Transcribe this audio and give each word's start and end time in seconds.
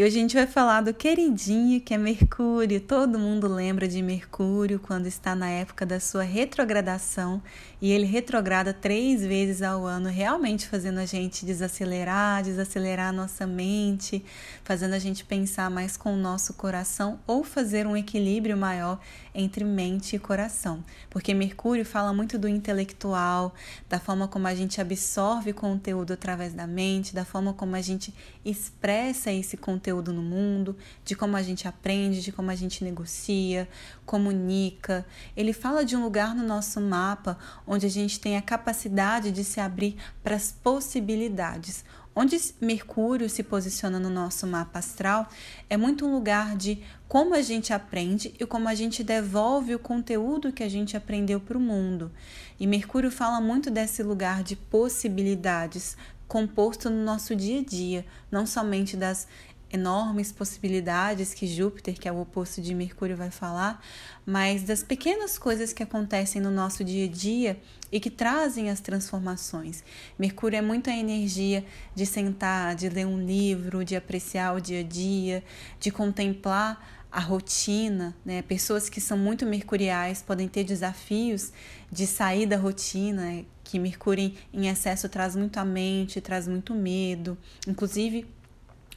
E 0.00 0.02
hoje 0.02 0.16
a 0.16 0.22
gente 0.22 0.34
vai 0.34 0.46
falar 0.46 0.80
do 0.80 0.94
queridinho 0.94 1.78
que 1.78 1.92
é 1.92 1.98
Mercúrio. 1.98 2.80
Todo 2.80 3.18
mundo 3.18 3.46
lembra 3.46 3.86
de 3.86 4.00
Mercúrio 4.00 4.80
quando 4.80 5.04
está 5.04 5.34
na 5.34 5.50
época 5.50 5.84
da 5.84 6.00
sua 6.00 6.22
retrogradação 6.22 7.42
e 7.82 7.92
ele 7.92 8.06
retrograda 8.06 8.72
três 8.72 9.20
vezes 9.20 9.60
ao 9.60 9.84
ano, 9.84 10.08
realmente 10.08 10.66
fazendo 10.66 11.00
a 11.00 11.04
gente 11.04 11.44
desacelerar, 11.44 12.42
desacelerar 12.42 13.08
a 13.08 13.12
nossa 13.12 13.46
mente, 13.46 14.24
fazendo 14.64 14.94
a 14.94 14.98
gente 14.98 15.22
pensar 15.22 15.70
mais 15.70 15.98
com 15.98 16.14
o 16.14 16.16
nosso 16.16 16.54
coração 16.54 17.20
ou 17.26 17.44
fazer 17.44 17.86
um 17.86 17.94
equilíbrio 17.94 18.56
maior 18.56 18.98
entre 19.34 19.64
mente 19.64 20.16
e 20.16 20.18
coração. 20.18 20.82
Porque 21.10 21.34
Mercúrio 21.34 21.84
fala 21.84 22.14
muito 22.14 22.38
do 22.38 22.48
intelectual, 22.48 23.54
da 23.86 24.00
forma 24.00 24.26
como 24.26 24.46
a 24.46 24.54
gente 24.54 24.80
absorve 24.80 25.52
conteúdo 25.52 26.14
através 26.14 26.54
da 26.54 26.66
mente, 26.66 27.14
da 27.14 27.26
forma 27.26 27.52
como 27.52 27.76
a 27.76 27.82
gente 27.82 28.14
expressa 28.42 29.30
esse 29.30 29.58
conteúdo 29.58 29.89
no 29.90 30.22
mundo, 30.22 30.76
de 31.04 31.16
como 31.16 31.36
a 31.36 31.42
gente 31.42 31.66
aprende, 31.66 32.22
de 32.22 32.30
como 32.30 32.50
a 32.50 32.54
gente 32.54 32.84
negocia, 32.84 33.68
comunica. 34.06 35.04
Ele 35.36 35.52
fala 35.52 35.84
de 35.84 35.96
um 35.96 36.02
lugar 36.04 36.34
no 36.34 36.44
nosso 36.44 36.80
mapa 36.80 37.36
onde 37.66 37.86
a 37.86 37.90
gente 37.90 38.20
tem 38.20 38.36
a 38.36 38.42
capacidade 38.42 39.32
de 39.32 39.42
se 39.42 39.60
abrir 39.60 39.96
para 40.22 40.36
as 40.36 40.52
possibilidades. 40.52 41.84
Onde 42.14 42.36
Mercúrio 42.60 43.30
se 43.30 43.42
posiciona 43.42 44.00
no 44.00 44.10
nosso 44.10 44.46
mapa 44.46 44.80
astral 44.80 45.28
é 45.68 45.76
muito 45.76 46.04
um 46.04 46.12
lugar 46.12 46.56
de 46.56 46.82
como 47.06 47.34
a 47.34 47.42
gente 47.42 47.72
aprende 47.72 48.34
e 48.38 48.44
como 48.44 48.68
a 48.68 48.74
gente 48.74 49.04
devolve 49.04 49.74
o 49.74 49.78
conteúdo 49.78 50.52
que 50.52 50.62
a 50.62 50.68
gente 50.68 50.96
aprendeu 50.96 51.40
para 51.40 51.56
o 51.56 51.60
mundo. 51.60 52.10
E 52.58 52.66
Mercúrio 52.66 53.10
fala 53.10 53.40
muito 53.40 53.70
desse 53.70 54.02
lugar 54.02 54.42
de 54.42 54.56
possibilidades 54.56 55.96
composto 56.30 56.88
no 56.88 57.04
nosso 57.04 57.34
dia 57.34 57.58
a 57.58 57.64
dia, 57.64 58.06
não 58.30 58.46
somente 58.46 58.96
das 58.96 59.26
enormes 59.72 60.32
possibilidades 60.32 61.32
que 61.32 61.46
Júpiter, 61.46 61.98
que 61.98 62.08
é 62.08 62.12
o 62.12 62.20
oposto 62.20 62.60
de 62.60 62.74
Mercúrio, 62.74 63.16
vai 63.16 63.30
falar, 63.30 63.84
mas 64.26 64.62
das 64.64 64.82
pequenas 64.82 65.38
coisas 65.38 65.72
que 65.72 65.82
acontecem 65.82 66.40
no 66.40 66.50
nosso 66.50 66.82
dia 66.84 67.06
a 67.06 67.08
dia 67.08 67.60
e 67.92 68.00
que 68.00 68.10
trazem 68.10 68.70
as 68.70 68.80
transformações. 68.80 69.84
Mercúrio 70.18 70.58
é 70.58 70.62
muito 70.62 70.90
a 70.90 70.96
energia 70.96 71.64
de 71.94 72.04
sentar, 72.04 72.74
de 72.74 72.88
ler 72.88 73.06
um 73.06 73.24
livro, 73.24 73.84
de 73.84 73.96
apreciar 73.96 74.54
o 74.54 74.60
dia 74.60 74.80
a 74.80 74.84
dia, 74.84 75.44
de 75.78 75.90
contemplar 75.90 77.00
a 77.10 77.18
rotina, 77.18 78.16
né? 78.24 78.40
Pessoas 78.42 78.88
que 78.88 79.00
são 79.00 79.18
muito 79.18 79.44
mercuriais 79.44 80.22
podem 80.22 80.46
ter 80.46 80.62
desafios 80.62 81.52
de 81.90 82.06
sair 82.06 82.46
da 82.46 82.56
rotina, 82.56 83.44
que 83.64 83.78
Mercúrio 83.78 84.32
em 84.52 84.68
excesso 84.68 85.08
traz 85.08 85.34
muito 85.34 85.58
a 85.58 85.64
mente, 85.64 86.20
traz 86.20 86.46
muito 86.46 86.72
medo, 86.72 87.36
inclusive 87.66 88.26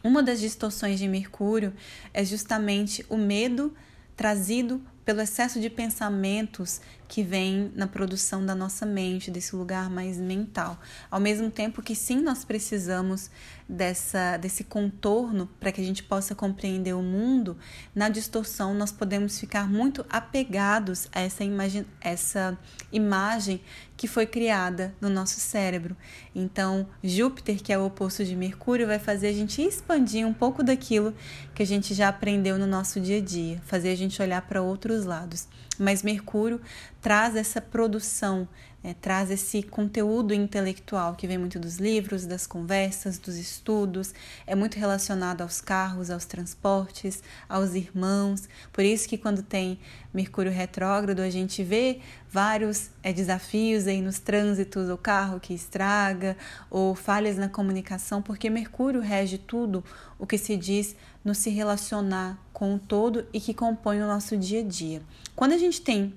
uma 0.04 0.22
das 0.22 0.40
distorções 0.40 1.00
de 1.00 1.08
Mercúrio 1.08 1.74
é 2.14 2.26
justamente 2.26 3.06
o 3.10 3.18
medo 3.18 3.74
trazido 4.16 4.82
pelo 5.06 5.22
excesso 5.22 5.60
de 5.60 5.70
pensamentos 5.70 6.82
que 7.08 7.22
vem 7.22 7.72
na 7.76 7.86
produção 7.86 8.44
da 8.44 8.56
nossa 8.56 8.86
mente, 8.86 9.30
desse 9.30 9.56
lugar 9.56 9.88
mais 9.90 10.18
mental. 10.18 10.80
Ao 11.12 11.20
mesmo 11.20 11.52
tempo 11.52 11.82
que 11.82 11.96
sim, 11.96 12.22
nós 12.22 12.44
precisamos 12.44 13.30
dessa 13.70 14.36
desse 14.38 14.64
contorno 14.64 15.48
para 15.60 15.72
que 15.72 15.80
a 15.80 15.84
gente 15.84 16.04
possa 16.04 16.36
compreender 16.36 16.94
o 16.94 17.02
mundo, 17.02 17.58
na 17.96 18.10
distorção 18.10 18.74
nós 18.74 18.92
podemos 18.92 19.40
ficar 19.40 19.70
muito 19.70 20.06
apegados 20.10 21.08
a 21.12 21.22
essa 21.22 21.44
imagem, 21.44 21.86
essa 22.02 22.58
imagem 22.92 23.62
que 23.96 24.08
foi 24.08 24.26
criada 24.26 24.94
no 25.00 25.08
nosso 25.08 25.40
cérebro. 25.40 25.96
Então, 26.36 26.88
Júpiter, 27.04 27.62
que 27.62 27.72
é 27.72 27.78
o 27.78 27.86
oposto 27.86 28.26
de 28.26 28.36
Mercúrio, 28.36 28.88
vai 28.88 29.00
fazer 29.00 29.28
a 29.28 29.34
gente 29.34 29.62
expandir 29.62 30.28
um 30.28 30.34
pouco 30.34 30.64
daquilo 30.64 31.14
que 31.54 31.62
a 31.62 31.66
gente 31.66 31.94
já 31.94 32.10
aprendeu 32.10 32.58
no 32.58 32.68
nosso 32.68 33.00
dia 33.00 33.18
a 33.20 33.22
dia, 33.22 33.62
fazer 33.66 33.92
a 33.92 33.96
gente 33.96 34.22
olhar 34.22 34.42
para 34.42 34.62
lados. 35.06 35.48
Mas 35.80 36.04
Mercúrio 36.04 36.62
traz 37.02 37.36
essa 37.36 37.60
produção, 37.60 38.48
é, 38.84 38.94
traz 38.94 39.32
esse 39.32 39.64
conteúdo 39.64 40.34
intelectual 40.34 41.16
que 41.16 41.26
vem 41.26 41.38
muito 41.38 41.58
dos 41.58 41.78
livros, 41.78 42.26
das 42.26 42.46
conversas, 42.46 43.18
dos 43.18 43.38
estudos, 43.38 44.14
é 44.46 44.54
muito 44.54 44.78
relacionado 44.78 45.42
aos 45.42 45.62
carros, 45.62 46.10
aos 46.10 46.26
transportes, 46.26 47.24
aos 47.48 47.74
irmãos. 47.76 48.50
Por 48.74 48.84
isso 48.84 49.08
que 49.08 49.18
quando 49.18 49.42
tem 49.42 49.80
Mercúrio 50.14 50.52
retrógrado, 50.52 51.22
a 51.22 51.30
gente 51.30 51.64
vê 51.64 52.02
vários 52.30 52.90
é, 53.02 53.14
desafios 53.14 53.88
aí 53.88 54.02
nos 54.02 54.20
trânsitos, 54.20 54.90
o 54.90 54.98
carro 54.98 55.40
que 55.40 55.54
estraga, 55.54 56.36
ou 56.70 56.94
falhas 56.94 57.38
na 57.38 57.48
comunicação, 57.48 58.22
porque 58.22 58.50
Mercúrio 58.50 59.02
rege 59.02 59.38
tudo 59.38 59.84
o 60.20 60.28
que 60.28 60.38
se 60.38 60.58
diz 60.58 60.96
no 61.24 61.34
se 61.34 61.50
relacionar 61.50 62.38
com 62.52 62.76
o 62.76 62.80
todo 62.80 63.26
e 63.32 63.40
que 63.40 63.54
compõe 63.54 64.02
o 64.02 64.08
nosso 64.08 64.36
dia 64.36 64.60
a 64.60 64.64
dia. 64.64 65.02
Quando 65.36 65.54
a 65.54 65.58
gente 65.58 65.82
tem 65.82 66.14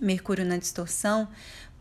Mercúrio 0.00 0.44
na 0.44 0.56
distorção, 0.56 1.28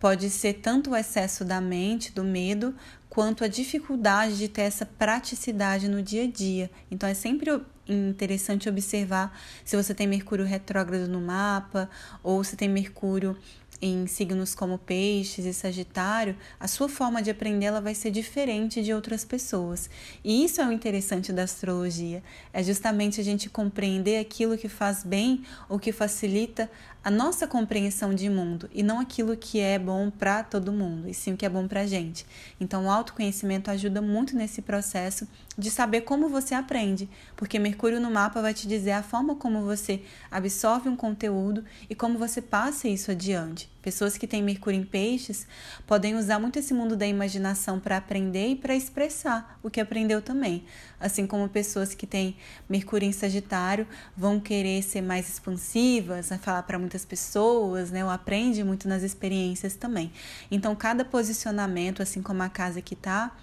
pode 0.04 0.30
ser 0.30 0.56
tanto 0.56 0.90
o 0.90 0.96
excesso 0.98 1.46
da 1.46 1.62
mente, 1.62 2.12
do 2.12 2.26
medo, 2.26 2.76
quanto 3.10 3.42
a 3.42 3.48
dificuldade 3.48 4.38
de 4.38 4.50
ter 4.50 4.64
essa 4.64 4.86
praticidade 4.86 5.88
no 5.88 6.04
dia 6.04 6.26
a 6.26 6.28
dia. 6.28 6.70
Então 6.92 7.08
é 7.08 7.14
sempre 7.14 7.62
interessante 7.88 8.68
observar 8.68 9.34
se 9.64 9.78
você 9.78 9.94
tem 9.96 10.06
Mercúrio 10.06 10.44
retrógrado 10.44 11.08
no 11.08 11.22
mapa 11.22 11.90
ou 12.22 12.44
se 12.44 12.58
tem 12.58 12.68
Mercúrio 12.68 13.38
em 13.84 14.08
signos 14.08 14.56
como 14.56 14.78
Peixes 14.78 15.46
e 15.46 15.54
Sagitário, 15.54 16.38
a 16.58 16.70
sua 16.70 16.88
forma 16.88 17.22
de 17.22 17.30
aprender 17.30 17.66
ela 17.66 17.82
vai 17.82 17.94
ser 17.94 18.12
diferente 18.12 18.82
de 18.82 18.94
outras 18.94 19.26
pessoas. 19.26 19.90
E 20.24 20.46
isso 20.46 20.62
é 20.62 20.66
o 20.66 20.72
interessante 20.72 21.34
da 21.34 21.44
astrologia, 21.44 22.24
é 22.54 22.64
justamente 22.64 23.20
a 23.20 23.24
gente 23.24 23.50
compreender 23.50 24.20
aquilo 24.20 24.58
que 24.58 24.70
faz 24.70 25.04
bem 25.04 25.44
ou 25.68 25.78
que 25.78 25.92
facilita 25.92 26.72
a 27.04 27.12
nossa 27.12 27.46
compreensão 27.46 28.16
de 28.16 28.30
mundo 28.30 28.70
e 28.74 28.82
não 28.82 29.02
aquilo 29.02 29.36
que 29.36 29.60
é 29.60 29.78
bom 29.78 30.10
para 30.10 30.42
todo 30.42 30.72
mundo, 30.72 31.10
e 31.10 31.14
sim 31.14 31.34
o 31.34 31.38
que 31.38 31.46
é 31.46 31.50
bom 31.50 31.68
para 31.68 31.82
a 31.82 31.86
gente. 31.86 32.26
Então, 32.62 32.86
o 32.86 32.90
autoconhecimento 32.90 33.70
ajuda 33.70 34.02
muito 34.02 34.34
nesse 34.34 34.62
processo 34.62 35.28
de 35.58 35.70
saber 35.70 36.02
como 36.02 36.30
você 36.30 36.56
aprende, 36.56 37.10
porque 37.36 37.60
Mercúrio 37.60 38.00
no 38.00 38.10
mapa 38.10 38.42
vai 38.42 38.54
te 38.54 38.66
dizer 38.66 38.92
a 38.92 39.04
forma 39.04 39.36
como 39.36 39.62
você 39.64 40.02
absorve 40.32 40.88
um 40.88 40.96
conteúdo 40.96 41.66
e 41.90 41.94
como 41.94 42.18
você 42.18 42.42
passa 42.42 42.88
isso 42.88 43.12
adiante. 43.12 43.73
Pessoas 43.82 44.18
que 44.18 44.26
têm 44.26 44.42
Mercúrio 44.42 44.80
em 44.80 44.86
Peixes 44.86 45.46
podem 45.86 46.16
usar 46.16 46.40
muito 46.40 46.58
esse 46.58 46.74
mundo 46.74 46.96
da 46.96 47.06
imaginação 47.06 47.82
para 47.82 47.98
aprender 47.98 48.48
e 48.48 48.56
para 48.56 48.74
expressar 48.74 49.60
o 49.62 49.70
que 49.70 49.82
aprendeu 49.82 50.22
também. 50.22 50.64
Assim 50.98 51.28
como 51.28 51.50
pessoas 51.50 51.94
que 51.94 52.08
têm 52.08 52.38
Mercúrio 52.70 53.06
em 53.06 53.12
Sagitário 53.12 53.86
vão 54.16 54.40
querer 54.40 54.82
ser 54.84 55.02
mais 55.02 55.28
expansivas, 55.28 56.30
falar 56.40 56.64
para 56.64 56.80
muitas 56.80 57.04
pessoas, 57.04 57.92
né? 57.92 58.06
Ou 58.06 58.10
aprende 58.10 58.64
muito 58.64 58.88
nas 58.88 59.04
experiências 59.04 59.76
também. 59.76 60.14
Então, 60.50 60.74
cada 60.76 61.04
posicionamento, 61.04 62.02
assim 62.02 62.22
como 62.22 62.42
a 62.42 62.48
casa 62.48 62.82
que 62.82 62.94
está, 62.94 63.36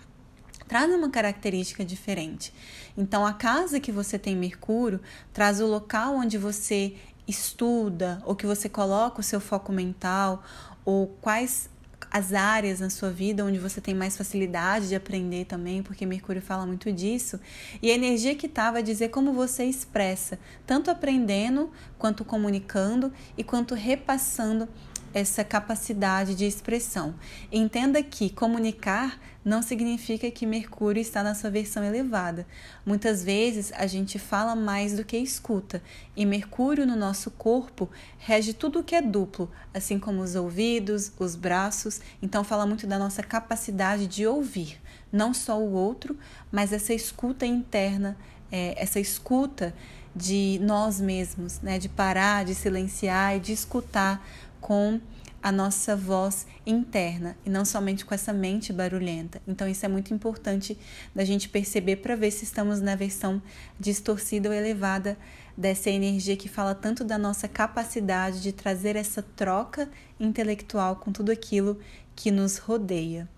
traz 0.71 0.89
uma 0.95 1.11
característica 1.11 1.85
diferente. 1.85 2.55
Então, 2.97 3.27
a 3.27 3.33
casa 3.33 3.81
que 3.81 3.91
você 3.91 4.17
tem 4.19 4.37
Mercúrio 4.37 5.01
traz 5.33 5.61
o 5.61 5.67
local 5.67 6.15
onde 6.15 6.39
você 6.39 6.95
estuda, 7.31 8.21
ou 8.27 8.35
que 8.35 8.47
você 8.47 8.69
coloca 8.69 9.21
o 9.21 9.23
seu 9.23 9.41
foco 9.41 9.73
mental, 9.73 10.43
ou 10.85 11.07
quais 11.21 11.71
as 12.11 12.33
áreas 12.33 12.81
na 12.81 12.91
sua 12.91 13.11
vida 13.11 13.45
onde 13.45 13.59
você 13.59 13.81
tem 13.81 13.95
mais 13.95 14.17
facilidade 14.17 14.89
de 14.89 14.97
aprender 14.97 15.45
também, 15.45 15.83
porque 15.83 16.05
Mercúrio 16.05 16.43
fala 16.43 16.67
muito 16.67 16.93
disso. 16.93 17.39
E 17.81 17.91
a 17.91 17.95
energia 17.95 18.35
que 18.35 18.47
está 18.47 18.71
vai 18.71 18.83
dizer 18.83 19.09
como 19.09 19.33
você 19.33 19.65
expressa, 19.65 20.39
tanto 20.67 20.91
aprendendo, 20.91 21.71
quanto 21.99 22.25
comunicando 22.25 23.13
e 23.39 23.45
quanto 23.45 23.75
repassando 23.75 24.69
essa 25.13 25.43
capacidade 25.45 26.35
de 26.35 26.47
expressão. 26.47 27.15
Entenda 27.51 28.03
que 28.03 28.31
comunicar 28.31 29.19
não 29.45 29.63
significa 29.63 30.31
que 30.31 30.45
Mercúrio 30.47 31.01
está 31.01 31.23
na 31.23 31.35
sua 31.35 31.51
versão 31.51 31.83
elevada. 31.83 32.47
Muitas 32.85 33.25
vezes 33.25 33.73
a 33.73 33.87
gente 33.87 34.19
fala 34.19 34.55
mais 34.55 34.95
do 34.95 35.05
que 35.05 35.17
escuta, 35.17 35.83
e 36.15 36.27
Mercúrio 36.27 36.87
no 36.87 36.95
nosso 36.95 37.31
corpo 37.31 37.89
rege 38.19 38.53
tudo 38.53 38.81
o 38.81 38.85
que 38.85 38.95
é 38.95 39.01
duplo, 39.01 39.51
assim 39.73 39.99
como 39.99 40.21
os 40.21 40.35
ouvidos, 40.35 41.13
os 41.19 41.35
braços, 41.35 42.01
então 42.23 42.45
fala 42.45 42.67
muito 42.67 42.87
da 42.87 42.99
nossa 42.99 43.23
capacidade 43.23 44.07
de 44.07 44.27
ouvir, 44.27 44.79
não 45.11 45.33
só 45.33 45.59
o 45.59 45.73
outro, 45.73 46.19
mas 46.53 46.73
essa 46.73 46.93
escuta 46.93 47.47
interna, 47.47 48.17
é, 48.53 48.75
essa 48.81 49.01
escuta 49.01 49.75
de 50.15 50.59
nós 50.63 51.01
mesmos, 51.01 51.61
né? 51.61 51.79
de 51.79 51.89
parar, 51.89 52.45
de 52.45 52.55
silenciar 52.55 53.37
e 53.37 53.41
de 53.41 53.53
escutar 53.53 54.25
com 54.61 55.01
a 55.43 55.51
nossa 55.51 55.97
voz 55.97 56.47
interna 56.67 57.37
e 57.47 57.51
não 57.51 57.65
somente 57.65 58.05
com 58.05 58.15
essa 58.15 58.33
mente 58.33 58.73
barulhenta. 58.73 59.41
Então, 59.49 59.67
isso 59.67 59.87
é 59.87 59.89
muito 59.89 60.13
importante 60.13 60.77
da 61.15 61.25
gente 61.25 61.49
perceber 61.49 61.97
para 61.97 62.15
ver 62.15 62.31
se 62.31 62.45
estamos 62.45 62.81
na 62.81 62.95
versão 62.95 63.43
distorcida 63.79 64.49
ou 64.49 64.55
elevada 64.55 65.17
dessa 65.57 65.91
energia 65.91 66.37
que 66.37 66.49
fala 66.49 66.75
tanto 66.75 67.05
da 67.05 67.17
nossa 67.17 67.49
capacidade 67.49 68.43
de 68.43 68.53
trazer 68.53 68.97
essa 68.97 69.23
troca 69.23 69.89
intelectual 70.19 70.97
com 70.97 71.11
tudo 71.11 71.33
aquilo 71.33 71.79
que 72.15 72.31
nos 72.31 72.59
rodeia. 72.59 73.29